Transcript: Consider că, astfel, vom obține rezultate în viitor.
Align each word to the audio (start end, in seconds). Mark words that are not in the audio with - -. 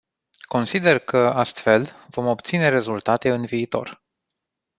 Consider 0.47 0.97
că, 0.99 1.29
astfel, 1.29 1.95
vom 2.09 2.25
obține 2.27 2.69
rezultate 2.69 3.31
în 3.31 3.45
viitor. 3.45 4.03